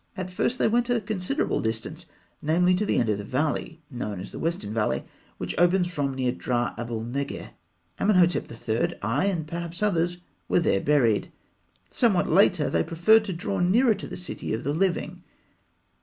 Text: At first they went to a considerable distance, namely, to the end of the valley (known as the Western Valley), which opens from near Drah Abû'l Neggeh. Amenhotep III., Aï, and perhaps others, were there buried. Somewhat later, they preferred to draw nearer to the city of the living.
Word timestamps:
At 0.17 0.31
first 0.31 0.57
they 0.57 0.67
went 0.67 0.87
to 0.87 0.95
a 0.95 0.99
considerable 0.99 1.61
distance, 1.61 2.07
namely, 2.41 2.73
to 2.73 2.87
the 2.87 2.97
end 2.97 3.07
of 3.09 3.19
the 3.19 3.23
valley 3.23 3.83
(known 3.91 4.19
as 4.19 4.31
the 4.31 4.39
Western 4.39 4.73
Valley), 4.73 5.03
which 5.37 5.53
opens 5.59 5.93
from 5.93 6.15
near 6.15 6.31
Drah 6.31 6.73
Abû'l 6.75 7.05
Neggeh. 7.05 7.51
Amenhotep 7.99 8.51
III., 8.51 8.95
Aï, 9.03 9.25
and 9.29 9.45
perhaps 9.45 9.83
others, 9.83 10.17
were 10.49 10.59
there 10.59 10.81
buried. 10.81 11.31
Somewhat 11.91 12.27
later, 12.27 12.67
they 12.67 12.81
preferred 12.83 13.23
to 13.25 13.33
draw 13.33 13.59
nearer 13.59 13.93
to 13.93 14.07
the 14.07 14.15
city 14.17 14.55
of 14.55 14.63
the 14.63 14.73
living. 14.73 15.21